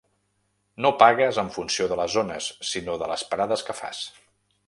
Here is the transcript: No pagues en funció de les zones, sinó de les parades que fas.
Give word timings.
No 0.85 0.91
pagues 1.01 1.39
en 1.41 1.51
funció 1.57 1.87
de 1.91 1.99
les 2.01 2.15
zones, 2.19 2.49
sinó 2.71 2.97
de 3.03 3.13
les 3.13 3.27
parades 3.35 3.67
que 3.71 3.79
fas. 3.83 4.03